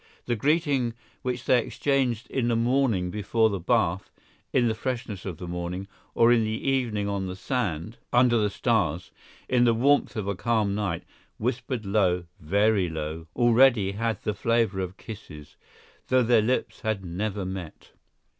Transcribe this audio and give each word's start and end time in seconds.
The 0.25 0.35
greeting 0.35 0.95
which 1.21 1.45
they 1.45 1.59
exchanged 1.63 2.27
in 2.31 2.47
the 2.47 2.55
morning 2.55 3.11
before 3.11 3.51
the 3.51 3.59
bath, 3.59 4.09
in 4.51 4.67
the 4.67 4.73
freshness 4.73 5.25
of 5.27 5.37
the 5.37 5.47
morning, 5.47 5.87
or 6.15 6.31
in 6.31 6.43
the 6.43 6.67
evening 6.69 7.07
on 7.07 7.27
the 7.27 7.35
sand, 7.35 7.97
under 8.11 8.35
the 8.39 8.49
stars, 8.49 9.11
in 9.47 9.63
the 9.63 9.75
warmth 9.75 10.15
of 10.15 10.27
a 10.27 10.33
calm 10.33 10.73
night, 10.73 11.03
whispered 11.37 11.85
low, 11.85 12.23
very 12.39 12.89
low, 12.89 13.27
already 13.35 13.91
had 13.91 14.19
the 14.23 14.33
flavor 14.33 14.79
of 14.79 14.97
kisses, 14.97 15.55
though 16.07 16.23
their 16.23 16.41
lips 16.41 16.79
had 16.81 17.05
never 17.05 17.45
met. 17.45 17.91